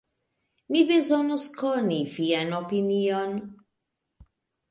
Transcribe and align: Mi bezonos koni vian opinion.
Mi 0.75 0.79
bezonos 0.91 1.43
koni 1.59 1.99
vian 2.15 2.55
opinion. 2.61 3.37